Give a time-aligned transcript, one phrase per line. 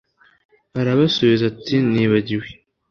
[0.79, 2.47] Arabasubiza ati Nibagiwe